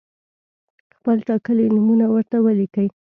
خپل 0.95 1.17
ټاکلي 1.27 1.65
نومونه 1.75 2.05
ورته 2.13 2.37
ولیکئ. 2.45 2.87